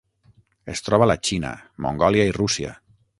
Es 0.73 0.81
troba 0.87 1.05
a 1.07 1.09
la 1.11 1.17
Xina, 1.29 1.53
Mongòlia 1.87 2.29
i 2.31 2.37
Rússia. 2.43 2.73